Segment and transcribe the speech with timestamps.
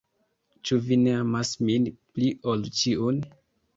[0.69, 3.21] Ĉu vi ne amas min pli ol ĉiun?